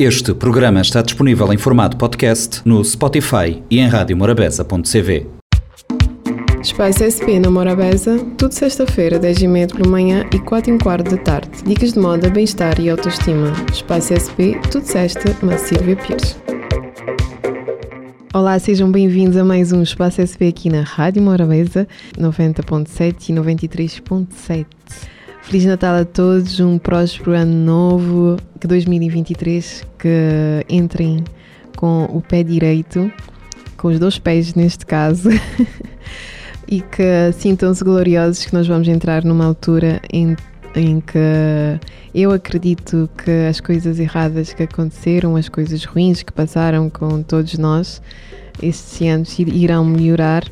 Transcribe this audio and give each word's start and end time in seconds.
Este 0.00 0.32
programa 0.32 0.80
está 0.80 1.02
disponível 1.02 1.52
em 1.52 1.58
formato 1.58 1.96
podcast 1.96 2.62
no 2.64 2.84
Spotify 2.84 3.60
e 3.68 3.80
em 3.80 3.88
radiomorabeza.cv. 3.88 5.26
Espaço 6.62 7.02
SP 7.02 7.42
na 7.42 7.50
Morabeza, 7.50 8.16
tudo 8.38 8.54
sexta-feira, 8.54 9.18
10 9.18 9.42
e 9.42 9.48
meia 9.48 9.66
pela 9.66 9.88
manhã 9.88 10.24
e 10.32 10.38
4 10.38 10.72
e 10.72 10.78
quarto 10.78 11.10
da 11.10 11.16
tarde. 11.16 11.50
Dicas 11.66 11.94
de 11.94 11.98
moda, 11.98 12.30
bem-estar 12.30 12.78
e 12.78 12.88
autoestima. 12.88 13.52
Espaço 13.72 14.14
SP, 14.14 14.54
tudo 14.70 14.84
sexta, 14.84 15.36
na 15.44 15.58
Silvia 15.58 15.96
Pires. 15.96 16.36
Olá, 18.32 18.56
sejam 18.60 18.92
bem-vindos 18.92 19.36
a 19.36 19.44
mais 19.44 19.72
um 19.72 19.82
Espaço 19.82 20.22
SP 20.22 20.46
aqui 20.46 20.70
na 20.70 20.82
Rádio 20.82 21.22
Morabeza, 21.22 21.88
90.7 22.16 23.30
e 23.30 23.32
93.7. 23.32 24.64
Feliz 25.48 25.64
Natal 25.64 25.94
a 25.94 26.04
todos, 26.04 26.60
um 26.60 26.76
próspero 26.76 27.32
ano 27.32 27.54
novo, 27.54 28.36
que 28.58 28.66
2023 28.66 29.86
que 29.98 30.66
entrem 30.68 31.24
com 31.76 32.04
o 32.04 32.20
pé 32.20 32.42
direito, 32.42 33.10
com 33.76 33.88
os 33.88 33.98
dois 33.98 34.18
pés 34.18 34.54
neste 34.54 34.84
caso, 34.84 35.30
e 36.66 36.80
que 36.80 37.32
sintam-se 37.32 37.82
gloriosos 37.84 38.44
que 38.44 38.52
nós 38.52 38.66
vamos 38.66 38.88
entrar 38.88 39.24
numa 39.24 39.44
altura 39.44 40.00
em, 40.12 40.36
em 40.74 41.00
que 41.00 41.18
eu 42.14 42.32
acredito 42.32 43.08
que 43.24 43.46
as 43.48 43.60
coisas 43.60 43.98
erradas 43.98 44.52
que 44.52 44.64
aconteceram, 44.64 45.36
as 45.36 45.48
coisas 45.48 45.84
ruins 45.84 46.22
que 46.22 46.32
passaram 46.32 46.90
com 46.90 47.22
todos 47.22 47.56
nós 47.56 48.02
estes 48.62 49.00
anos 49.08 49.38
irão 49.38 49.84
melhorar 49.84 50.44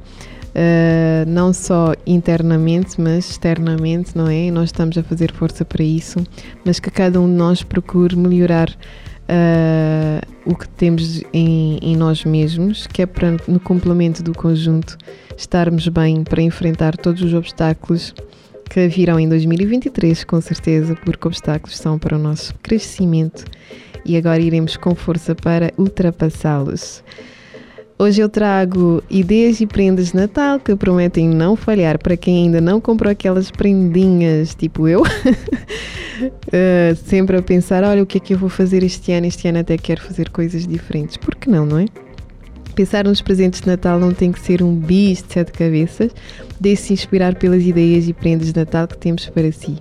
uh, 0.56 1.28
não 1.28 1.52
só 1.52 1.94
internamente, 2.06 3.00
mas 3.00 3.30
externamente, 3.30 4.16
não 4.16 4.26
é? 4.26 4.50
Nós 4.50 4.70
estamos 4.70 4.96
a 4.96 5.02
fazer 5.02 5.32
força 5.32 5.64
para 5.64 5.84
isso, 5.84 6.24
mas 6.64 6.80
que 6.80 6.90
cada 6.90 7.20
um 7.20 7.26
de 7.26 7.34
nós 7.34 7.62
procure 7.62 8.16
melhorar 8.16 8.70
uh, 8.70 10.26
o 10.44 10.56
que 10.56 10.68
temos 10.68 11.22
em, 11.32 11.78
em, 11.82 11.96
nós 11.96 12.24
mesmos, 12.24 12.86
que 12.86 13.02
é 13.02 13.06
para, 13.06 13.36
no 13.46 13.60
complemento 13.60 14.22
do 14.22 14.32
conjunto, 14.32 14.96
estarmos 15.36 15.86
bem 15.88 16.24
para 16.24 16.40
enfrentar 16.40 16.96
todos 16.96 17.22
os 17.22 17.34
obstáculos 17.34 18.14
que 18.68 18.88
virão 18.88 19.20
em 19.20 19.28
2023, 19.28 20.24
com 20.24 20.40
certeza, 20.40 20.96
porque 21.04 21.28
obstáculos 21.28 21.76
são 21.76 21.98
para 21.98 22.16
o 22.16 22.18
nosso 22.18 22.54
crescimento 22.56 23.44
e 24.04 24.16
agora 24.16 24.40
iremos 24.40 24.76
com 24.76 24.94
força 24.94 25.34
para 25.34 25.72
ultrapassá-los. 25.76 27.02
Hoje 27.98 28.20
eu 28.20 28.28
trago 28.28 29.02
ideias 29.08 29.58
e 29.62 29.66
prendas 29.66 30.08
de 30.08 30.16
Natal 30.16 30.60
que 30.60 30.76
prometem 30.76 31.30
não 31.30 31.56
falhar 31.56 31.98
para 31.98 32.14
quem 32.14 32.44
ainda 32.44 32.60
não 32.60 32.78
comprou 32.78 33.10
aquelas 33.10 33.50
prendinhas, 33.50 34.54
tipo 34.54 34.86
eu. 34.86 35.00
uh, 35.00 35.06
sempre 37.06 37.38
a 37.38 37.42
pensar: 37.42 37.82
olha, 37.84 38.02
o 38.02 38.06
que 38.06 38.18
é 38.18 38.20
que 38.20 38.34
eu 38.34 38.38
vou 38.38 38.50
fazer 38.50 38.82
este 38.82 39.12
ano? 39.12 39.26
Este 39.26 39.48
ano 39.48 39.60
até 39.60 39.78
quero 39.78 40.02
fazer 40.02 40.28
coisas 40.28 40.66
diferentes. 40.66 41.16
Por 41.16 41.34
que 41.36 41.48
não, 41.48 41.64
não 41.64 41.78
é? 41.78 41.86
Pensar 42.74 43.06
nos 43.06 43.22
presentes 43.22 43.62
de 43.62 43.66
Natal 43.66 43.98
não 43.98 44.12
tem 44.12 44.30
que 44.30 44.40
ser 44.40 44.62
um 44.62 44.74
bicho 44.74 45.24
de 45.26 45.32
sete 45.32 45.52
cabeças, 45.52 46.12
deixe-se 46.60 46.92
inspirar 46.92 47.34
pelas 47.36 47.64
ideias 47.64 48.06
e 48.06 48.12
prendas 48.12 48.52
de 48.52 48.60
Natal 48.60 48.86
que 48.86 48.98
temos 48.98 49.26
para 49.30 49.50
si. 49.50 49.78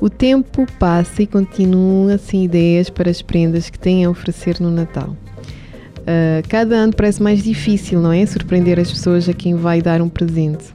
O 0.00 0.08
tempo 0.08 0.64
passa 0.78 1.24
e 1.24 1.26
continuam 1.26 2.14
assim 2.14 2.44
ideias 2.44 2.88
para 2.90 3.10
as 3.10 3.20
prendas 3.20 3.68
que 3.68 3.78
têm 3.78 4.04
a 4.04 4.10
oferecer 4.10 4.60
no 4.60 4.70
Natal. 4.70 5.16
Uh, 6.04 6.46
cada 6.48 6.76
ano 6.76 6.92
parece 6.94 7.22
mais 7.22 7.42
difícil, 7.42 8.00
não 8.00 8.12
é? 8.12 8.24
Surpreender 8.26 8.78
as 8.78 8.90
pessoas 8.90 9.28
a 9.28 9.32
quem 9.32 9.54
vai 9.54 9.80
dar 9.80 10.02
um 10.02 10.08
presente. 10.08 10.66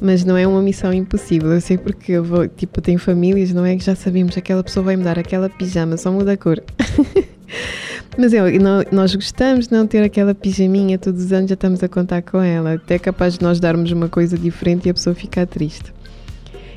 Mas 0.00 0.24
não 0.24 0.36
é 0.36 0.46
uma 0.46 0.60
missão 0.60 0.92
impossível. 0.92 1.50
Eu 1.52 1.60
sei 1.60 1.78
porque 1.78 2.12
eu 2.12 2.22
vou, 2.22 2.46
tipo, 2.46 2.82
tenho 2.82 2.98
famílias, 2.98 3.52
não 3.52 3.64
é? 3.64 3.74
Que 3.76 3.84
já 3.84 3.94
sabemos 3.94 4.34
que 4.34 4.40
aquela 4.40 4.62
pessoa 4.62 4.84
vai 4.84 4.96
me 4.96 5.02
dar 5.02 5.18
aquela 5.18 5.48
pijama, 5.48 5.96
só 5.96 6.12
muda 6.12 6.32
a 6.32 6.36
cor. 6.36 6.62
Mas 8.18 8.32
eu, 8.32 8.44
nós 8.92 9.14
gostamos 9.14 9.68
de 9.68 9.72
não 9.72 9.86
ter 9.86 10.02
aquela 10.02 10.34
pijaminha 10.34 10.98
todos 10.98 11.24
os 11.24 11.32
anos, 11.32 11.48
já 11.48 11.54
estamos 11.54 11.82
a 11.82 11.88
contar 11.88 12.22
com 12.22 12.40
ela. 12.40 12.74
Até 12.74 12.96
é 12.96 12.98
capaz 12.98 13.38
de 13.38 13.42
nós 13.42 13.58
darmos 13.58 13.90
uma 13.92 14.08
coisa 14.08 14.36
diferente 14.36 14.86
e 14.86 14.90
a 14.90 14.94
pessoa 14.94 15.14
ficar 15.14 15.46
triste. 15.46 15.92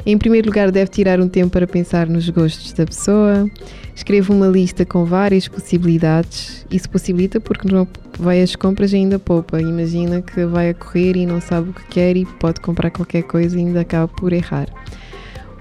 Em 0.06 0.18
primeiro 0.18 0.48
lugar, 0.48 0.72
deve 0.72 0.90
tirar 0.90 1.20
um 1.20 1.28
tempo 1.28 1.52
para 1.52 1.68
pensar 1.68 2.08
nos 2.08 2.30
gostos 2.30 2.72
da 2.74 2.86
pessoa. 2.86 3.50
Escreva 3.94 4.34
uma 4.34 4.48
lista 4.48 4.86
com 4.86 5.04
várias 5.04 5.48
possibilidades. 5.48 6.66
Isso 6.72 6.90
possibilita 6.90 7.40
porque 7.40 7.70
não 7.72 7.88
vai 8.18 8.42
às 8.42 8.56
compras 8.56 8.94
e 8.94 8.96
ainda 8.96 9.20
poupa. 9.20 9.62
Imagina 9.62 10.22
que 10.22 10.46
vai 10.46 10.70
a 10.70 10.74
correr 10.74 11.18
e 11.18 11.26
não 11.26 11.42
sabe 11.42 11.70
o 11.70 11.74
que 11.74 11.86
quer 11.88 12.16
e 12.16 12.26
pode 12.26 12.62
comprar 12.62 12.90
qualquer 12.92 13.24
coisa 13.24 13.58
e 13.58 13.60
ainda 13.60 13.82
acaba 13.82 14.08
por 14.08 14.32
errar. 14.32 14.68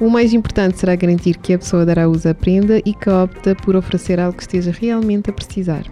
O 0.00 0.08
mais 0.08 0.32
importante 0.32 0.78
será 0.78 0.94
garantir 0.94 1.36
que 1.38 1.52
a 1.52 1.58
pessoa 1.58 1.84
dará 1.84 2.08
uso 2.08 2.28
à 2.28 2.34
prenda 2.34 2.80
e 2.84 2.94
que 2.94 3.10
opta 3.10 3.56
por 3.56 3.74
oferecer 3.74 4.20
algo 4.20 4.36
que 4.36 4.44
esteja 4.44 4.70
realmente 4.70 5.28
a 5.28 5.32
precisar. 5.32 5.82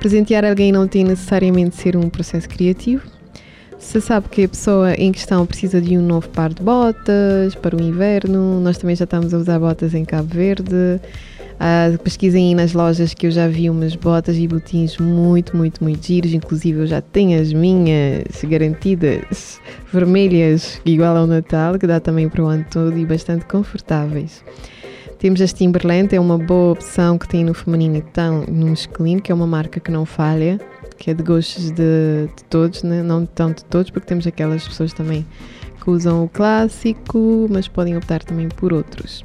Presentear 0.00 0.44
alguém 0.44 0.72
não 0.72 0.88
tem 0.88 1.04
necessariamente 1.04 1.76
ser 1.76 1.96
um 1.96 2.10
processo 2.10 2.48
criativo, 2.48 3.15
se 3.86 4.00
sabe 4.00 4.28
que 4.28 4.42
a 4.42 4.48
pessoa 4.48 4.94
em 4.94 5.12
questão 5.12 5.46
precisa 5.46 5.80
de 5.80 5.96
um 5.96 6.02
novo 6.02 6.28
par 6.30 6.52
de 6.52 6.60
botas 6.60 7.54
para 7.54 7.76
o 7.76 7.80
inverno, 7.80 8.60
nós 8.60 8.76
também 8.76 8.96
já 8.96 9.04
estamos 9.04 9.32
a 9.32 9.38
usar 9.38 9.60
botas 9.60 9.94
em 9.94 10.04
Cabo 10.04 10.34
Verde. 10.34 11.00
Uh, 11.54 11.96
pesquisem 12.02 12.48
aí 12.48 12.54
nas 12.54 12.72
lojas 12.72 13.14
que 13.14 13.28
eu 13.28 13.30
já 13.30 13.46
vi 13.46 13.70
umas 13.70 13.94
botas 13.94 14.36
e 14.36 14.46
botins 14.48 14.98
muito, 14.98 15.56
muito, 15.56 15.82
muito 15.84 16.04
giros. 16.04 16.34
Inclusive, 16.34 16.80
eu 16.80 16.86
já 16.86 17.00
tenho 17.00 17.40
as 17.40 17.52
minhas 17.52 18.24
garantidas 18.42 19.60
vermelhas, 19.92 20.80
igual 20.84 21.16
ao 21.16 21.26
Natal, 21.26 21.78
que 21.78 21.86
dá 21.86 22.00
também 22.00 22.28
para 22.28 22.42
o 22.42 22.46
ano 22.46 22.66
todo 22.68 22.98
e 22.98 23.06
bastante 23.06 23.46
confortáveis. 23.46 24.44
Temos 25.20 25.40
as 25.40 25.52
Timberland, 25.52 26.14
é 26.14 26.20
uma 26.20 26.36
boa 26.36 26.72
opção 26.72 27.16
que 27.16 27.28
tem 27.28 27.44
no 27.44 27.54
feminino 27.54 27.96
e 27.96 28.02
tão 28.02 28.42
no 28.42 28.66
masculino, 28.66 29.22
que 29.22 29.30
é 29.30 29.34
uma 29.34 29.46
marca 29.46 29.78
que 29.78 29.92
não 29.92 30.04
falha 30.04 30.58
que 30.98 31.10
é 31.10 31.14
de 31.14 31.22
gostos 31.22 31.70
de, 31.70 32.28
de 32.36 32.44
todos, 32.48 32.82
né? 32.82 33.02
não 33.02 33.26
tanto 33.26 33.58
de 33.58 33.64
todos, 33.66 33.90
porque 33.90 34.06
temos 34.06 34.26
aquelas 34.26 34.66
pessoas 34.66 34.92
também 34.92 35.26
que 35.82 35.90
usam 35.90 36.24
o 36.24 36.28
clássico, 36.28 37.46
mas 37.50 37.68
podem 37.68 37.96
optar 37.96 38.22
também 38.22 38.48
por 38.48 38.72
outros. 38.72 39.22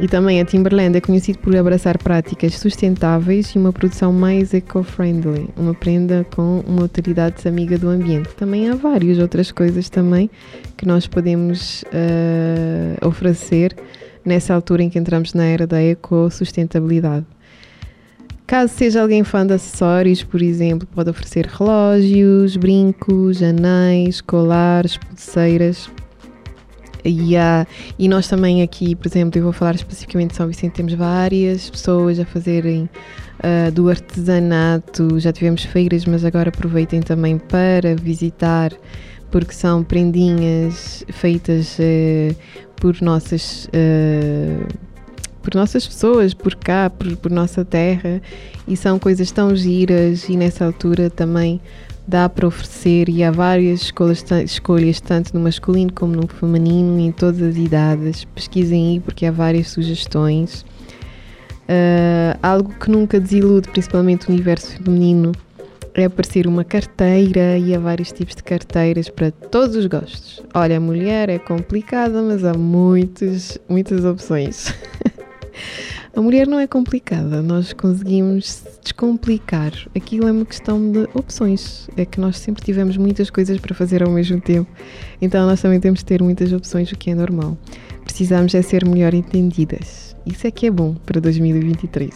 E 0.00 0.08
também 0.08 0.40
a 0.40 0.44
Timberland 0.44 0.96
é 0.96 1.00
conhecido 1.00 1.38
por 1.38 1.54
abraçar 1.56 1.96
práticas 1.98 2.54
sustentáveis 2.54 3.54
e 3.54 3.58
uma 3.58 3.72
produção 3.72 4.12
mais 4.12 4.52
eco-friendly, 4.52 5.48
uma 5.56 5.74
prenda 5.74 6.26
com 6.34 6.60
uma 6.66 6.84
utilidade 6.84 7.46
amiga 7.46 7.78
do 7.78 7.88
ambiente. 7.88 8.30
Também 8.30 8.68
há 8.68 8.74
várias 8.74 9.18
outras 9.18 9.52
coisas 9.52 9.88
também 9.88 10.28
que 10.76 10.86
nós 10.86 11.06
podemos 11.06 11.82
uh, 11.82 13.06
oferecer 13.06 13.76
nessa 14.24 14.54
altura 14.54 14.82
em 14.82 14.90
que 14.90 14.98
entramos 14.98 15.34
na 15.34 15.44
era 15.44 15.66
da 15.66 15.80
eco-sustentabilidade. 15.80 17.26
Caso 18.48 18.72
seja 18.74 19.02
alguém 19.02 19.22
fã 19.24 19.46
de 19.46 19.52
acessórios, 19.52 20.22
por 20.24 20.40
exemplo, 20.40 20.88
pode 20.94 21.10
oferecer 21.10 21.44
relógios, 21.44 22.56
brincos, 22.56 23.42
anéis, 23.42 24.22
colares, 24.22 24.96
pulseiras. 24.96 25.90
E, 27.04 27.36
há, 27.36 27.66
e 27.98 28.08
nós 28.08 28.26
também 28.26 28.62
aqui, 28.62 28.94
por 28.94 29.06
exemplo, 29.06 29.38
eu 29.38 29.44
vou 29.44 29.52
falar 29.52 29.74
especificamente 29.74 30.30
de 30.30 30.36
São 30.36 30.48
Vicente, 30.48 30.72
temos 30.72 30.94
várias 30.94 31.68
pessoas 31.68 32.18
a 32.18 32.24
fazerem 32.24 32.88
uh, 33.40 33.70
do 33.70 33.90
artesanato, 33.90 35.20
já 35.20 35.30
tivemos 35.30 35.64
feiras, 35.64 36.06
mas 36.06 36.24
agora 36.24 36.48
aproveitem 36.48 37.00
também 37.02 37.36
para 37.36 37.96
visitar, 37.96 38.72
porque 39.30 39.52
são 39.52 39.84
prendinhas 39.84 41.04
feitas 41.10 41.78
uh, 41.78 42.34
por 42.76 42.98
nossas. 43.02 43.66
Uh, 43.66 44.87
por 45.48 45.56
nossas 45.56 45.86
pessoas, 45.86 46.34
por 46.34 46.54
cá, 46.54 46.90
por, 46.90 47.16
por 47.16 47.30
nossa 47.30 47.64
terra, 47.64 48.20
e 48.66 48.76
são 48.76 48.98
coisas 48.98 49.32
tão 49.32 49.56
giras 49.56 50.28
e 50.28 50.36
nessa 50.36 50.66
altura 50.66 51.08
também 51.08 51.58
dá 52.06 52.28
para 52.28 52.46
oferecer 52.46 53.08
e 53.08 53.24
há 53.24 53.30
várias 53.30 53.80
escolhas, 53.80 54.22
escolhas 54.44 55.00
tanto 55.00 55.32
no 55.32 55.40
masculino 55.40 55.90
como 55.90 56.14
no 56.14 56.28
feminino 56.28 57.00
em 57.00 57.10
todas 57.10 57.40
as 57.40 57.56
idades. 57.56 58.26
Pesquisem 58.26 58.88
aí 58.90 59.00
porque 59.00 59.24
há 59.24 59.32
várias 59.32 59.68
sugestões. 59.68 60.66
Uh, 61.62 62.38
algo 62.42 62.74
que 62.78 62.90
nunca 62.90 63.18
desilude, 63.18 63.70
principalmente 63.70 64.28
o 64.28 64.32
universo 64.32 64.76
feminino, 64.76 65.32
é 65.94 66.04
aparecer 66.04 66.46
uma 66.46 66.62
carteira 66.62 67.56
e 67.56 67.74
há 67.74 67.78
vários 67.78 68.12
tipos 68.12 68.34
de 68.34 68.42
carteiras 68.42 69.08
para 69.08 69.30
todos 69.30 69.76
os 69.76 69.86
gostos. 69.86 70.42
Olha, 70.52 70.76
a 70.76 70.80
mulher 70.80 71.30
é 71.30 71.38
complicada, 71.38 72.20
mas 72.20 72.44
há 72.44 72.52
muitas, 72.52 73.58
muitas 73.66 74.04
opções. 74.04 74.74
A 76.14 76.20
mulher 76.20 76.46
não 76.46 76.58
é 76.58 76.66
complicada, 76.66 77.42
nós 77.42 77.72
conseguimos 77.72 78.62
descomplicar. 78.82 79.72
Aquilo 79.94 80.26
é 80.26 80.32
uma 80.32 80.44
questão 80.44 80.90
de 80.90 81.08
opções. 81.14 81.88
É 81.96 82.04
que 82.04 82.20
nós 82.20 82.38
sempre 82.38 82.64
tivemos 82.64 82.96
muitas 82.96 83.30
coisas 83.30 83.58
para 83.58 83.74
fazer 83.74 84.02
ao 84.02 84.10
mesmo 84.10 84.40
tempo, 84.40 84.70
então 85.20 85.46
nós 85.46 85.60
também 85.60 85.80
temos 85.80 86.00
de 86.00 86.06
ter 86.06 86.22
muitas 86.22 86.52
opções, 86.52 86.90
o 86.90 86.96
que 86.96 87.10
é 87.10 87.14
normal. 87.14 87.56
Precisamos 88.04 88.54
é 88.54 88.62
ser 88.62 88.84
melhor 88.84 89.14
entendidas. 89.14 90.16
Isso 90.26 90.46
é 90.46 90.50
que 90.50 90.66
é 90.66 90.70
bom 90.70 90.94
para 91.06 91.20
2023. 91.20 92.14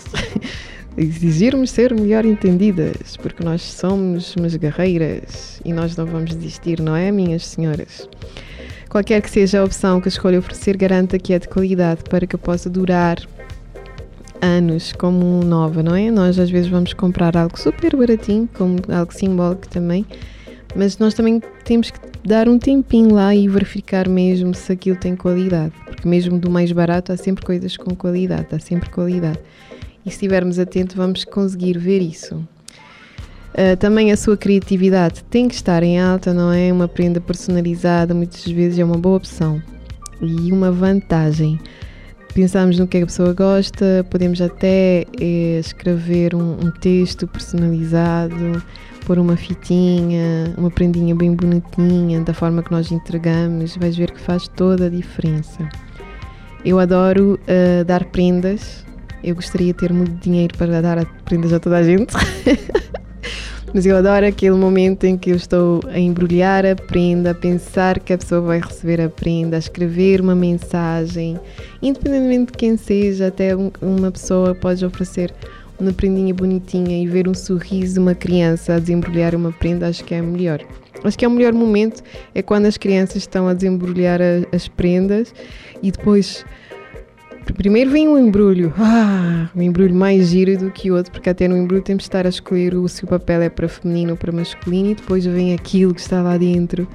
Exigirmos 0.96 1.70
ser 1.70 1.94
melhor 1.94 2.26
entendidas, 2.26 3.16
porque 3.16 3.42
nós 3.42 3.62
somos 3.62 4.36
umas 4.36 4.54
guerreiras 4.56 5.60
e 5.64 5.72
nós 5.72 5.96
não 5.96 6.04
vamos 6.04 6.34
desistir, 6.34 6.80
não 6.80 6.94
é, 6.94 7.10
minhas 7.10 7.46
senhoras? 7.46 8.06
Qualquer 8.92 9.22
que 9.22 9.30
seja 9.30 9.58
a 9.58 9.64
opção 9.64 10.02
que 10.02 10.08
escolha 10.08 10.38
oferecer, 10.38 10.76
garanta 10.76 11.18
que 11.18 11.32
é 11.32 11.38
de 11.38 11.48
qualidade 11.48 12.02
para 12.10 12.26
que 12.26 12.36
possa 12.36 12.68
durar 12.68 13.16
anos 14.42 14.92
como 14.92 15.42
nova, 15.42 15.82
não 15.82 15.96
é? 15.96 16.10
Nós 16.10 16.38
às 16.38 16.50
vezes 16.50 16.68
vamos 16.68 16.92
comprar 16.92 17.34
algo 17.34 17.58
super 17.58 17.96
baratinho, 17.96 18.46
como 18.52 18.76
algo 18.94 19.10
simbólico 19.14 19.66
também, 19.66 20.04
mas 20.76 20.98
nós 20.98 21.14
também 21.14 21.40
temos 21.64 21.90
que 21.90 21.98
dar 22.22 22.50
um 22.50 22.58
tempinho 22.58 23.14
lá 23.14 23.34
e 23.34 23.48
verificar 23.48 24.06
mesmo 24.06 24.54
se 24.54 24.70
aquilo 24.70 24.96
tem 24.96 25.16
qualidade, 25.16 25.72
porque 25.86 26.06
mesmo 26.06 26.38
do 26.38 26.50
mais 26.50 26.70
barato 26.70 27.12
há 27.12 27.16
sempre 27.16 27.46
coisas 27.46 27.78
com 27.78 27.96
qualidade, 27.96 28.48
há 28.52 28.58
sempre 28.58 28.90
qualidade. 28.90 29.38
E 30.04 30.10
se 30.10 30.16
estivermos 30.16 30.58
atentos, 30.58 30.94
vamos 30.94 31.24
conseguir 31.24 31.78
ver 31.78 32.02
isso. 32.02 32.46
Uh, 33.52 33.76
também 33.76 34.10
a 34.10 34.16
sua 34.16 34.36
criatividade 34.36 35.22
tem 35.24 35.46
que 35.46 35.54
estar 35.54 35.82
em 35.82 36.00
alta, 36.00 36.32
não 36.32 36.50
é? 36.52 36.72
Uma 36.72 36.88
prenda 36.88 37.20
personalizada 37.20 38.14
muitas 38.14 38.44
vezes 38.44 38.78
é 38.78 38.84
uma 38.84 38.96
boa 38.96 39.16
opção 39.16 39.62
e 40.22 40.50
uma 40.50 40.72
vantagem. 40.72 41.60
Pensamos 42.34 42.78
no 42.78 42.86
que 42.86 42.96
a 42.96 43.04
pessoa 43.04 43.34
gosta, 43.34 44.06
podemos 44.08 44.40
até 44.40 45.04
eh, 45.20 45.58
escrever 45.60 46.34
um, 46.34 46.52
um 46.52 46.70
texto 46.70 47.26
personalizado, 47.26 48.62
pôr 49.04 49.18
uma 49.18 49.36
fitinha, 49.36 50.54
uma 50.56 50.70
prendinha 50.70 51.14
bem 51.14 51.34
bonitinha, 51.34 52.22
da 52.22 52.32
forma 52.32 52.62
que 52.62 52.72
nós 52.72 52.90
entregamos, 52.90 53.76
vais 53.76 53.96
ver 53.96 54.12
que 54.12 54.20
faz 54.20 54.48
toda 54.48 54.86
a 54.86 54.88
diferença. 54.88 55.68
Eu 56.64 56.78
adoro 56.78 57.38
uh, 57.42 57.84
dar 57.84 58.04
prendas, 58.06 58.86
eu 59.22 59.34
gostaria 59.34 59.66
de 59.66 59.78
ter 59.78 59.92
muito 59.92 60.12
dinheiro 60.22 60.56
para 60.56 60.80
dar 60.80 61.04
prendas 61.24 61.52
a 61.52 61.60
toda 61.60 61.76
a 61.76 61.82
gente. 61.82 62.14
Mas 63.74 63.86
eu 63.86 63.96
adoro 63.96 64.26
aquele 64.26 64.54
momento 64.54 65.04
em 65.04 65.16
que 65.16 65.30
eu 65.30 65.36
estou 65.36 65.80
a 65.88 65.98
embrulhar 65.98 66.66
a 66.66 66.76
prenda, 66.76 67.30
a 67.30 67.34
pensar 67.34 67.98
que 68.00 68.12
a 68.12 68.18
pessoa 68.18 68.42
vai 68.42 68.60
receber 68.60 69.00
a 69.00 69.08
prenda, 69.08 69.56
a 69.56 69.58
escrever 69.58 70.20
uma 70.20 70.34
mensagem, 70.34 71.40
independentemente 71.80 72.52
de 72.52 72.58
quem 72.58 72.76
seja, 72.76 73.28
até 73.28 73.56
uma 73.56 74.10
pessoa 74.10 74.54
pode 74.54 74.84
oferecer 74.84 75.32
uma 75.80 75.90
prendinha 75.90 76.34
bonitinha 76.34 77.02
e 77.02 77.06
ver 77.06 77.26
um 77.26 77.32
sorriso 77.32 77.94
de 77.94 77.98
uma 77.98 78.14
criança 78.14 78.74
a 78.74 78.78
desembrulhar 78.78 79.34
uma 79.34 79.52
prenda, 79.52 79.88
acho 79.88 80.04
que 80.04 80.14
é 80.14 80.20
melhor. 80.20 80.60
Acho 81.02 81.18
que 81.18 81.24
é 81.24 81.28
o 81.28 81.30
melhor 81.30 81.54
momento 81.54 82.02
é 82.34 82.42
quando 82.42 82.66
as 82.66 82.76
crianças 82.76 83.16
estão 83.16 83.48
a 83.48 83.54
desembrulhar 83.54 84.20
as 84.52 84.68
prendas 84.68 85.34
e 85.82 85.90
depois 85.90 86.44
Primeiro 87.56 87.90
vem 87.90 88.08
um 88.08 88.18
embrulho, 88.18 88.72
ah, 88.78 89.48
um 89.54 89.62
embrulho 89.62 89.94
mais 89.94 90.28
giro 90.28 90.56
do 90.56 90.70
que 90.70 90.90
o 90.90 90.96
outro, 90.96 91.12
porque 91.12 91.28
até 91.28 91.46
no 91.46 91.56
embrulho 91.56 91.82
temos 91.82 92.04
de 92.04 92.08
estar 92.08 92.24
a 92.24 92.28
escolher 92.28 92.74
o, 92.74 92.88
se 92.88 93.04
o 93.04 93.06
papel 93.06 93.42
é 93.42 93.48
para 93.48 93.68
feminino 93.68 94.12
ou 94.12 94.16
para 94.16 94.32
masculino, 94.32 94.90
e 94.90 94.94
depois 94.94 95.24
vem 95.26 95.52
aquilo 95.54 95.94
que 95.94 96.00
está 96.00 96.22
lá 96.22 96.36
dentro, 96.36 96.86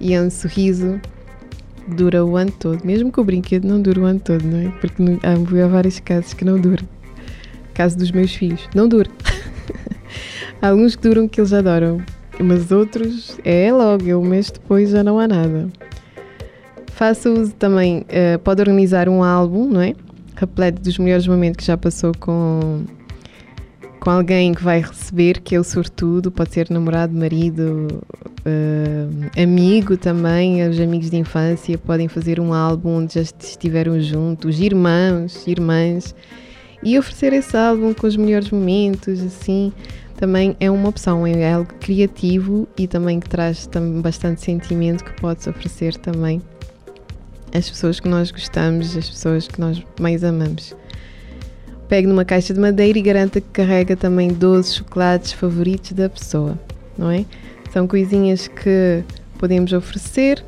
e 0.00 0.14
é 0.14 0.20
um 0.20 0.30
sorriso 0.30 1.00
dura 1.86 2.24
o 2.24 2.36
ano 2.36 2.52
todo, 2.52 2.84
mesmo 2.84 3.10
que 3.12 3.20
o 3.20 3.24
brinquedo 3.24 3.66
não 3.66 3.80
dure 3.80 4.00
o 4.00 4.04
ano 4.04 4.20
todo, 4.20 4.42
não 4.44 4.58
é? 4.58 4.68
Porque 4.80 5.02
há, 5.22 5.64
há 5.64 5.68
vários 5.68 6.00
casos 6.00 6.32
que 6.34 6.44
não 6.44 6.58
dura. 6.58 6.82
Caso 7.74 7.96
dos 7.96 8.10
meus 8.10 8.34
filhos, 8.34 8.68
não 8.74 8.88
dura. 8.88 9.10
há 10.60 10.68
alguns 10.68 10.96
que 10.96 11.02
duram 11.02 11.28
que 11.28 11.40
eles 11.40 11.52
adoram, 11.52 12.00
mas 12.38 12.70
outros 12.70 13.38
é 13.44 13.72
logo, 13.72 14.04
um 14.16 14.24
mês 14.24 14.50
depois 14.50 14.90
já 14.90 15.02
não 15.02 15.18
há 15.18 15.26
nada. 15.26 15.68
Faça 17.00 17.30
uso 17.30 17.54
também, 17.54 18.00
uh, 18.00 18.38
pode 18.44 18.60
organizar 18.60 19.08
um 19.08 19.24
álbum, 19.24 19.66
não 19.66 19.80
é? 19.80 19.94
Repleto 20.36 20.82
dos 20.82 20.98
melhores 20.98 21.26
momentos 21.26 21.56
que 21.56 21.64
já 21.64 21.74
passou 21.74 22.12
com, 22.20 22.84
com 23.98 24.10
alguém 24.10 24.52
que 24.52 24.62
vai 24.62 24.82
receber, 24.82 25.40
que 25.40 25.54
é 25.54 25.58
o 25.58 25.64
sortudo, 25.64 26.30
pode 26.30 26.52
ser 26.52 26.68
namorado, 26.68 27.16
marido, 27.16 27.88
uh, 28.44 29.42
amigo 29.42 29.96
também, 29.96 30.68
os 30.68 30.78
amigos 30.78 31.08
de 31.08 31.16
infância 31.16 31.78
podem 31.78 32.06
fazer 32.06 32.38
um 32.38 32.52
álbum 32.52 32.96
onde 32.96 33.14
já 33.14 33.22
estiveram 33.22 33.98
juntos, 33.98 34.60
irmãos, 34.60 35.46
irmãs, 35.46 36.14
e 36.82 36.98
oferecer 36.98 37.32
esse 37.32 37.56
álbum 37.56 37.94
com 37.94 38.06
os 38.06 38.16
melhores 38.18 38.50
momentos, 38.50 39.22
assim, 39.22 39.72
também 40.18 40.54
é 40.60 40.70
uma 40.70 40.90
opção, 40.90 41.26
é 41.26 41.50
algo 41.50 41.72
criativo 41.80 42.68
e 42.76 42.86
também 42.86 43.18
que 43.18 43.26
traz 43.26 43.66
também 43.66 44.02
bastante 44.02 44.42
sentimento 44.42 45.02
que 45.02 45.18
pode 45.18 45.48
oferecer 45.48 45.96
também 45.96 46.42
as 47.52 47.68
pessoas 47.68 48.00
que 48.00 48.08
nós 48.08 48.30
gostamos, 48.30 48.96
as 48.96 49.08
pessoas 49.08 49.48
que 49.48 49.60
nós 49.60 49.82
mais 49.98 50.22
amamos. 50.22 50.74
Pegue 51.88 52.06
numa 52.06 52.24
caixa 52.24 52.54
de 52.54 52.60
madeira 52.60 52.98
e 52.98 53.02
garanta 53.02 53.40
que 53.40 53.48
carrega 53.48 53.96
também 53.96 54.28
12 54.28 54.76
chocolates 54.76 55.32
favoritos 55.32 55.92
da 55.92 56.08
pessoa, 56.08 56.58
não 56.96 57.10
é? 57.10 57.24
São 57.72 57.86
coisinhas 57.86 58.46
que 58.46 59.02
podemos 59.38 59.72
oferecer. 59.72 60.44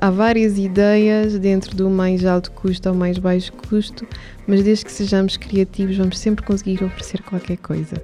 Há 0.00 0.10
várias 0.10 0.58
ideias 0.58 1.38
dentro 1.38 1.74
do 1.74 1.88
mais 1.88 2.24
alto 2.24 2.50
custo 2.50 2.88
ao 2.88 2.94
mais 2.94 3.16
baixo 3.16 3.52
custo, 3.68 4.06
mas 4.46 4.62
desde 4.62 4.84
que 4.84 4.92
sejamos 4.92 5.36
criativos, 5.36 5.96
vamos 5.96 6.18
sempre 6.18 6.44
conseguir 6.44 6.84
oferecer 6.84 7.22
qualquer 7.22 7.56
coisa. 7.58 8.02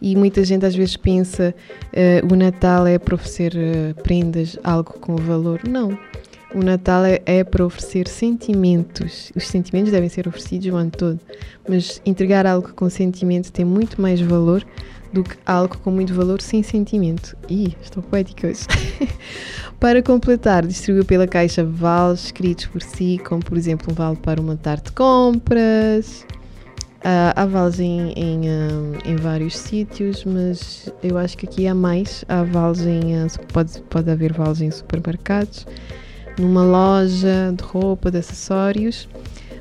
E 0.00 0.14
muita 0.14 0.44
gente 0.44 0.66
às 0.66 0.74
vezes 0.74 0.96
pensa 0.96 1.54
uh, 1.92 2.32
o 2.32 2.36
Natal 2.36 2.86
é 2.86 2.98
para 2.98 3.14
oferecer 3.14 3.54
uh, 3.54 4.02
prendas, 4.02 4.56
algo 4.62 4.92
com 5.00 5.16
valor. 5.16 5.60
Não 5.66 5.98
o 6.54 6.62
Natal 6.62 7.04
é, 7.04 7.20
é, 7.26 7.44
para 7.44 7.66
oferecer 7.66 8.06
sentimentos. 8.06 9.32
Os 9.34 9.48
sentimentos 9.48 9.90
devem 9.90 10.08
ser 10.08 10.28
oferecidos 10.28 10.68
o 10.68 10.76
ano 10.76 10.90
todo, 10.90 11.20
mas 11.68 12.00
entregar 12.06 12.46
algo 12.46 12.72
com 12.72 12.88
sentimento 12.88 13.52
tem 13.52 13.64
muito 13.64 14.00
mais 14.00 14.20
valor 14.20 14.64
do 15.12 15.22
que 15.22 15.36
algo 15.44 15.76
com 15.78 15.90
muito 15.90 16.14
valor 16.14 16.40
sem 16.40 16.62
sentimento. 16.62 17.36
Ih, 17.48 17.76
estou 17.82 18.02
poética 18.02 18.48
hoje. 18.48 18.66
para 19.78 20.02
completar, 20.02 20.66
distribuiu 20.66 21.04
pela 21.04 21.26
caixa 21.26 21.64
vales 21.64 22.26
escritos 22.26 22.66
por 22.66 22.82
si, 22.82 23.20
como 23.24 23.44
por 23.44 23.58
exemplo 23.58 23.92
um 23.92 23.94
vale 23.94 24.16
para 24.16 24.40
uma 24.40 24.56
tarde 24.56 24.84
de 24.84 24.92
compras. 24.92 26.24
Uh, 27.00 27.36
há 27.36 27.44
vales 27.44 27.80
em, 27.80 28.12
em, 28.12 28.40
uh, 28.48 28.98
em, 29.04 29.16
vários 29.16 29.58
sítios, 29.58 30.24
mas 30.24 30.90
eu 31.02 31.18
acho 31.18 31.36
que 31.36 31.46
aqui 31.46 31.66
há 31.66 31.74
mais. 31.74 32.24
Há 32.28 32.42
vales 32.44 32.80
em. 32.80 33.24
Uh, 33.24 33.46
pode, 33.52 33.82
pode 33.90 34.10
haver 34.10 34.32
vales 34.32 34.62
em 34.62 34.70
supermercados 34.70 35.66
numa 36.38 36.64
loja 36.64 37.54
de 37.56 37.62
roupa, 37.62 38.10
de 38.10 38.18
acessórios, 38.18 39.08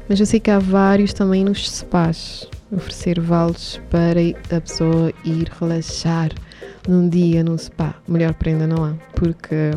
mas 0.07 0.19
eu 0.19 0.25
sei 0.25 0.39
que 0.39 0.51
há 0.51 0.59
vários 0.59 1.13
também 1.13 1.43
nos 1.43 1.69
spas, 1.69 2.47
oferecer 2.71 3.19
vales 3.19 3.79
para 3.89 4.19
a 4.55 4.61
pessoa 4.61 5.13
ir 5.23 5.49
relaxar 5.59 6.31
num 6.87 7.07
dia 7.07 7.43
num 7.43 7.57
spa. 7.57 7.95
Melhor 8.07 8.33
prenda 8.33 8.67
não 8.67 8.83
há, 8.83 8.93
porque 9.15 9.71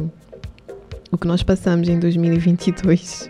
o 1.11 1.19
que 1.19 1.27
nós 1.27 1.43
passamos 1.43 1.89
em 1.89 1.99
2022 1.99 3.29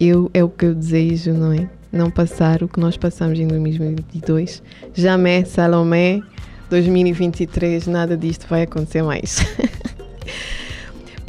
eu, 0.00 0.30
é 0.34 0.42
o 0.42 0.48
que 0.48 0.66
eu 0.66 0.74
desejo, 0.74 1.32
não 1.32 1.52
é? 1.52 1.68
Não 1.92 2.10
passar 2.10 2.62
o 2.62 2.68
que 2.68 2.80
nós 2.80 2.96
passamos 2.96 3.38
em 3.38 3.46
2022. 3.46 4.62
Jamais, 4.94 5.48
Salomé, 5.48 6.20
2023, 6.68 7.86
nada 7.86 8.16
disto 8.16 8.46
vai 8.48 8.62
acontecer 8.62 9.02
mais. 9.02 9.38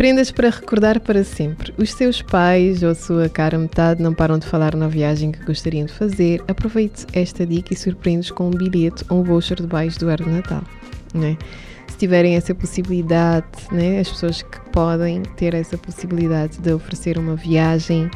Prendas 0.03 0.31
para 0.31 0.49
recordar 0.49 0.99
para 0.99 1.23
sempre. 1.23 1.73
Os 1.77 1.93
seus 1.93 2.21
pais 2.21 2.83
ou 2.83 2.89
a 2.89 2.93
sua 2.93 3.29
cara 3.29 3.57
metade 3.57 4.03
não 4.03 4.13
param 4.13 4.37
de 4.37 4.45
falar 4.45 4.75
na 4.75 4.89
viagem 4.89 5.31
que 5.31 5.41
gostariam 5.45 5.85
de 5.85 5.93
fazer. 5.93 6.43
Aproveite 6.45 7.07
esta 7.13 7.45
dica 7.45 7.73
e 7.73 7.77
surpreende-os 7.77 8.29
com 8.29 8.47
um 8.47 8.49
bilhete 8.49 9.05
ou 9.07 9.21
um 9.21 9.23
voucher 9.23 9.61
debaixo 9.61 9.97
do 10.01 10.09
ar 10.09 10.17
de 10.17 10.29
Natal. 10.29 10.61
Né? 11.13 11.37
Se 11.87 11.97
tiverem 11.97 12.35
essa 12.35 12.53
possibilidade, 12.53 13.45
né? 13.71 14.01
as 14.01 14.09
pessoas 14.09 14.41
que 14.41 14.59
podem 14.71 15.21
ter 15.37 15.53
essa 15.53 15.77
possibilidade 15.77 16.57
de 16.59 16.73
oferecer 16.73 17.17
uma 17.17 17.37
viagem 17.37 18.11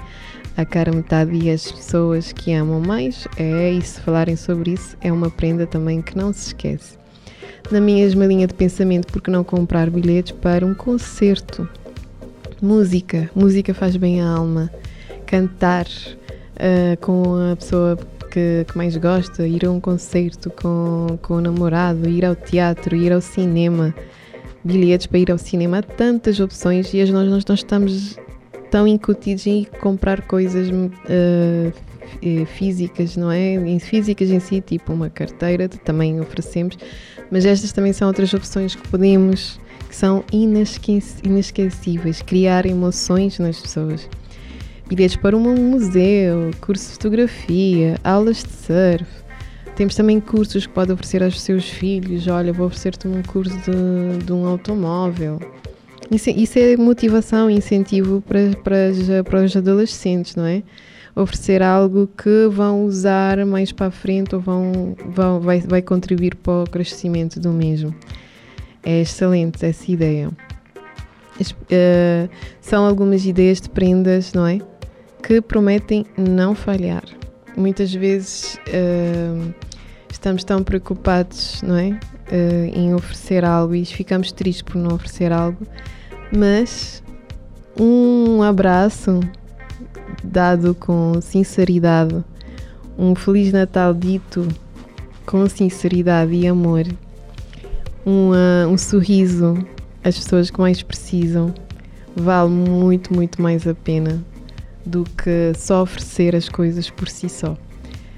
à 0.57 0.65
cara 0.65 0.91
metade 0.91 1.37
e 1.37 1.49
as 1.49 1.71
pessoas 1.71 2.33
que 2.33 2.51
amam 2.51 2.81
mais, 2.81 3.29
é, 3.37 3.71
e 3.71 3.81
se 3.81 4.01
falarem 4.01 4.35
sobre 4.35 4.71
isso, 4.71 4.97
é 4.99 5.09
uma 5.09 5.29
prenda 5.29 5.65
também 5.65 6.01
que 6.01 6.17
não 6.17 6.33
se 6.33 6.47
esquece 6.47 6.97
na 7.71 7.81
mesma 7.81 8.25
linha 8.25 8.47
de 8.47 8.53
pensamento, 8.53 9.07
porque 9.07 9.29
não 9.29 9.43
comprar 9.43 9.89
bilhetes 9.89 10.31
para 10.31 10.65
um 10.65 10.73
concerto? 10.73 11.67
Música, 12.61 13.29
música 13.35 13.73
faz 13.73 13.95
bem 13.95 14.21
à 14.21 14.29
alma. 14.29 14.71
Cantar 15.25 15.85
uh, 15.85 16.97
com 17.01 17.51
a 17.51 17.55
pessoa 17.55 17.97
que, 18.31 18.65
que, 18.67 18.77
mais 18.77 18.95
gosta, 18.97 19.47
ir 19.47 19.65
a 19.65 19.71
um 19.71 19.79
concerto 19.79 20.49
com, 20.49 21.19
com 21.21 21.35
o 21.35 21.41
namorado, 21.41 22.09
ir 22.09 22.25
ao 22.25 22.35
teatro, 22.35 22.95
ir 22.95 23.11
ao 23.11 23.21
cinema. 23.21 23.93
Bilhetes 24.63 25.07
para 25.07 25.19
ir 25.19 25.31
ao 25.31 25.37
cinema, 25.37 25.79
há 25.79 25.81
tantas 25.81 26.39
opções 26.39 26.93
e 26.93 26.99
nós, 27.11 27.29
nós, 27.29 27.45
nós 27.45 27.59
estamos 27.59 28.17
tão 28.69 28.87
incutidos 28.87 29.45
em 29.47 29.65
comprar 29.79 30.21
coisas 30.21 30.69
uh, 30.69 31.73
físicas, 32.45 33.15
não 33.17 33.31
é? 33.31 33.57
Físicas 33.79 34.29
em 34.29 34.39
si, 34.39 34.61
tipo 34.61 34.93
uma 34.93 35.09
carteira, 35.09 35.67
também 35.67 36.19
oferecemos, 36.19 36.77
mas 37.29 37.45
estas 37.45 37.71
também 37.71 37.93
são 37.93 38.07
outras 38.07 38.33
opções 38.33 38.75
que 38.75 38.87
podemos, 38.87 39.59
que 39.87 39.95
são 39.95 40.23
inesquecíveis, 40.31 42.21
criar 42.21 42.65
emoções 42.65 43.39
nas 43.39 43.59
pessoas. 43.59 44.09
Bilhetes 44.87 45.17
para 45.17 45.35
um 45.35 45.55
museu, 45.69 46.51
curso 46.61 46.85
de 46.85 46.93
fotografia, 46.93 47.99
aulas 48.05 48.41
de 48.41 48.51
surf. 48.53 49.05
Temos 49.75 49.95
também 49.95 50.19
cursos 50.19 50.65
que 50.65 50.73
pode 50.73 50.93
oferecer 50.93 51.21
aos 51.21 51.41
seus 51.41 51.69
filhos. 51.69 52.25
Olha, 52.27 52.53
vou 52.53 52.67
oferecer-te 52.67 53.05
um 53.05 53.21
curso 53.21 53.55
de, 53.57 54.25
de, 54.25 54.31
um 54.31 54.47
automóvel. 54.47 55.39
Isso, 56.09 56.29
isso 56.29 56.57
é 56.57 56.77
motivação 56.77 57.49
incentivo 57.49 58.21
para, 58.21 58.55
para, 58.63 59.23
para 59.23 59.43
os 59.43 59.55
adolescentes, 59.55 60.35
não 60.35 60.45
é? 60.45 60.63
oferecer 61.21 61.63
algo 61.63 62.07
que 62.07 62.47
vão 62.47 62.85
usar 62.85 63.43
mais 63.45 63.71
para 63.71 63.87
a 63.87 63.91
frente 63.91 64.35
ou 64.35 64.41
vão, 64.41 64.95
vão 65.07 65.39
vai, 65.39 65.59
vai 65.61 65.81
contribuir 65.81 66.35
para 66.35 66.63
o 66.63 66.69
crescimento 66.69 67.39
do 67.39 67.51
mesmo. 67.51 67.93
É 68.83 69.01
excelente 69.01 69.65
essa 69.65 69.91
ideia. 69.91 70.29
Uh, 71.39 72.29
são 72.61 72.85
algumas 72.85 73.25
ideias 73.25 73.59
de 73.59 73.69
prendas, 73.69 74.33
não 74.33 74.45
é? 74.45 74.59
Que 75.23 75.41
prometem 75.41 76.05
não 76.15 76.53
falhar. 76.53 77.03
Muitas 77.55 77.93
vezes 77.93 78.59
uh, 78.67 79.53
estamos 80.17 80.43
tão 80.43 80.63
preocupados, 80.63 81.61
não 81.61 81.77
é? 81.77 81.89
Uh, 81.89 82.65
em 82.73 82.93
oferecer 82.93 83.45
algo 83.45 83.73
e 83.75 83.85
ficamos 83.85 84.31
tristes 84.31 84.63
por 84.63 84.75
não 84.75 84.95
oferecer 84.95 85.31
algo, 85.31 85.65
mas 86.35 87.03
um 87.79 88.41
abraço 88.41 89.19
dado 90.23 90.73
com 90.75 91.21
sinceridade, 91.21 92.23
um 92.97 93.13
Feliz 93.15 93.53
Natal 93.53 93.93
dito 93.93 94.47
com 95.25 95.47
sinceridade 95.47 96.33
e 96.33 96.47
amor, 96.47 96.85
um, 98.05 98.31
um 98.69 98.77
sorriso 98.77 99.57
às 100.03 100.17
pessoas 100.17 100.49
que 100.49 100.59
mais 100.59 100.81
precisam, 100.81 101.53
vale 102.15 102.49
muito, 102.49 103.13
muito 103.13 103.41
mais 103.41 103.67
a 103.67 103.75
pena 103.75 104.23
do 104.85 105.03
que 105.03 105.53
só 105.55 105.83
oferecer 105.83 106.35
as 106.35 106.49
coisas 106.49 106.89
por 106.89 107.07
si 107.07 107.29
só. 107.29 107.55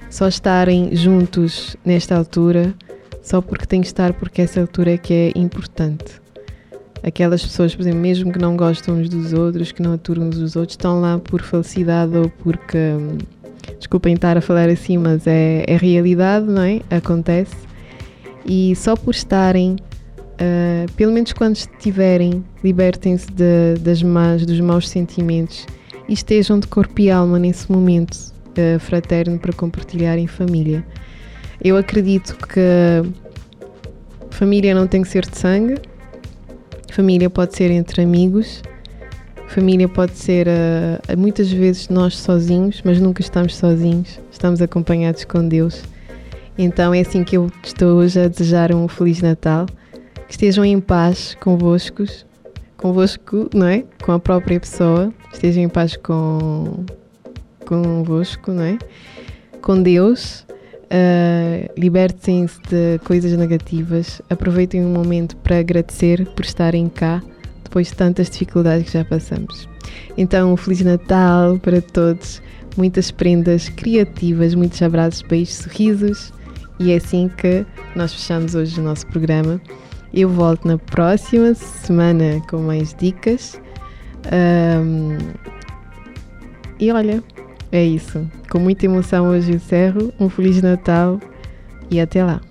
Só 0.09 0.27
estarem 0.27 0.95
juntos 0.95 1.77
nesta 1.85 2.17
altura, 2.17 2.73
só 3.21 3.41
porque 3.41 3.65
tem 3.65 3.81
que 3.81 3.87
estar, 3.87 4.13
porque 4.13 4.41
essa 4.41 4.61
altura 4.61 4.93
é 4.93 4.97
que 4.97 5.13
é 5.13 5.31
importante 5.35 6.19
aquelas 7.03 7.41
pessoas, 7.41 7.75
por 7.75 7.81
exemplo, 7.81 7.99
mesmo 7.99 8.31
que 8.31 8.39
não 8.39 8.55
gostam 8.55 8.95
uns 8.95 9.09
dos 9.09 9.33
outros, 9.33 9.71
que 9.71 9.81
não 9.81 9.93
aturam 9.93 10.27
uns 10.27 10.37
dos 10.37 10.55
outros, 10.55 10.73
estão 10.73 11.01
lá 11.01 11.19
por 11.19 11.41
felicidade 11.41 12.15
ou 12.15 12.29
porque. 12.29 12.77
Hum, 12.77 13.17
desculpem 13.77 14.13
estar 14.13 14.37
a 14.37 14.41
falar 14.41 14.69
assim, 14.69 14.97
mas 14.97 15.25
é, 15.27 15.63
é 15.67 15.77
realidade, 15.77 16.45
não 16.45 16.61
é? 16.61 16.81
Acontece. 16.89 17.55
E 18.45 18.75
só 18.75 18.95
por 18.95 19.13
estarem, 19.13 19.75
uh, 19.75 20.91
pelo 20.93 21.13
menos 21.13 21.33
quando 21.33 21.55
estiverem, 21.55 22.43
libertem-se 22.63 23.27
das 23.79 24.01
más, 24.01 24.45
dos 24.45 24.59
maus 24.59 24.89
sentimentos 24.89 25.67
e 26.07 26.13
estejam 26.13 26.59
de 26.59 26.67
corpo 26.67 26.99
e 26.99 27.11
alma 27.11 27.37
nesse 27.37 27.71
momento 27.71 28.17
fraterno 28.79 29.37
para 29.39 29.53
compartilhar 29.53 30.17
em 30.17 30.27
família. 30.27 30.85
Eu 31.61 31.77
acredito 31.77 32.35
que 32.47 32.61
família 34.29 34.73
não 34.73 34.87
tem 34.87 35.01
que 35.01 35.07
ser 35.07 35.25
de 35.25 35.37
sangue, 35.37 35.75
Família 36.91 37.29
pode 37.29 37.55
ser 37.55 37.69
entre 37.71 38.01
amigos, 38.01 38.63
família 39.47 39.87
pode 39.87 40.17
ser 40.17 40.47
uh, 40.47 41.17
muitas 41.17 41.51
vezes 41.51 41.87
nós 41.87 42.17
sozinhos, 42.17 42.81
mas 42.83 42.99
nunca 42.99 43.21
estamos 43.21 43.55
sozinhos, 43.55 44.19
estamos 44.31 44.61
acompanhados 44.61 45.23
com 45.23 45.47
Deus. 45.47 45.83
Então 46.57 46.93
é 46.93 47.01
assim 47.01 47.23
que 47.23 47.37
eu 47.37 47.49
estou 47.63 47.99
hoje 47.99 48.19
a 48.19 48.27
desejar 48.27 48.73
um 48.73 48.87
Feliz 48.87 49.21
Natal, 49.21 49.67
que 50.27 50.31
estejam 50.33 50.65
em 50.65 50.79
paz 50.79 51.37
convosco, 51.39 52.03
convosco, 52.75 53.49
não 53.53 53.67
é? 53.67 53.83
Com 54.03 54.11
a 54.11 54.19
própria 54.19 54.59
pessoa, 54.59 55.13
estejam 55.31 55.63
em 55.63 55.69
paz 55.69 55.95
com 55.95 56.85
convosco, 57.69 58.51
não 58.51 58.63
é? 58.63 58.77
Com 59.61 59.81
Deus 59.81 60.45
Uh, 60.89 61.69
Libertem-se 61.77 62.59
de 62.67 62.99
coisas 63.03 63.31
negativas, 63.37 64.23
aproveitem 64.27 64.83
um 64.83 64.91
momento 64.91 65.37
para 65.37 65.59
agradecer 65.59 66.25
por 66.31 66.43
estarem 66.43 66.89
cá 66.89 67.21
depois 67.63 67.89
de 67.89 67.93
tantas 67.93 68.27
dificuldades 68.27 68.87
que 68.87 68.93
já 68.93 69.05
passamos. 69.05 69.69
Então, 70.17 70.51
um 70.51 70.57
Feliz 70.57 70.81
Natal 70.81 71.59
para 71.59 71.79
todos, 71.79 72.41
muitas 72.75 73.11
prendas 73.11 73.69
criativas, 73.69 74.55
muitos 74.55 74.81
abraços, 74.81 75.21
beijos, 75.21 75.57
sorrisos 75.57 76.33
e 76.79 76.91
é 76.91 76.95
assim 76.95 77.29
que 77.37 77.63
nós 77.95 78.11
fechamos 78.11 78.55
hoje 78.55 78.79
o 78.79 78.83
nosso 78.83 79.05
programa. 79.07 79.61
Eu 80.11 80.27
volto 80.27 80.67
na 80.67 80.79
próxima 80.79 81.53
semana 81.53 82.41
com 82.49 82.57
mais 82.57 82.95
dicas. 82.95 83.61
Um, 84.25 85.17
e 86.79 86.91
olha, 86.91 87.23
é 87.71 87.83
isso. 87.83 88.25
Com 88.49 88.59
muita 88.59 88.85
emoção 88.85 89.27
hoje 89.29 89.51
encerro. 89.51 90.13
Um 90.19 90.29
Feliz 90.29 90.61
Natal 90.61 91.19
e 91.89 91.99
até 91.99 92.23
lá. 92.23 92.41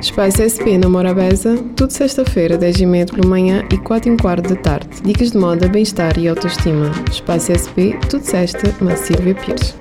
Espaço 0.00 0.42
SP 0.42 0.74
na 0.78 0.88
Morabeza, 0.88 1.56
tudo 1.76 1.92
sexta-feira, 1.92 2.58
10h30 2.58 3.14
pela 3.14 3.28
manhã 3.28 3.64
e 3.72 3.78
4 3.78 4.12
h 4.12 4.20
quarto 4.20 4.48
da 4.48 4.56
tarde. 4.56 4.88
Dicas 5.04 5.30
de 5.30 5.38
moda, 5.38 5.68
bem-estar 5.68 6.18
e 6.18 6.26
autoestima. 6.26 6.90
Espaço 7.08 7.52
SP, 7.54 7.94
tudo 8.10 8.24
sexta, 8.24 8.74
na 8.84 8.96
Silvia 8.96 9.34
Pires. 9.36 9.76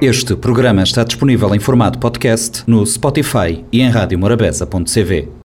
Este 0.00 0.36
programa 0.36 0.84
está 0.84 1.02
disponível 1.02 1.52
em 1.52 1.58
formato 1.58 1.98
podcast 1.98 2.62
no 2.64 2.86
Spotify 2.86 3.64
e 3.72 3.80
em 3.82 3.90
radiomorabeza.cv. 3.90 5.30